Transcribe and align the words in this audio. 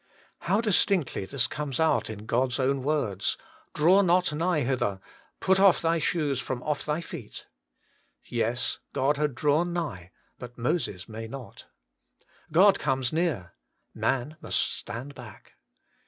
How 0.39 0.61
distinctly 0.61 1.25
this 1.25 1.45
comes 1.45 1.79
out 1.79 2.09
in 2.09 2.25
God's 2.25 2.59
own 2.59 2.81
words:' 2.81 3.37
Draw 3.75 4.01
not 4.01 4.33
nigh 4.33 4.61
hither; 4.61 4.99
put 5.39 5.59
off 5.59 5.79
thy 5.79 5.99
shoes 5.99 6.39
from 6.39 6.63
off 6.63 6.83
thy 6.83 7.01
feet.' 7.01 7.45
Yes, 8.25 8.79
God 8.93 9.17
had 9.17 9.35
drawn 9.35 9.73
nigh, 9.73 10.09
but 10.39 10.57
Moses 10.57 11.07
may 11.07 11.27
not. 11.27 11.67
God 12.51 12.79
comes 12.79 13.13
near: 13.13 13.53
man 13.93 14.37
must 14.41 14.59
stand 14.73 15.13
back. 15.13 15.53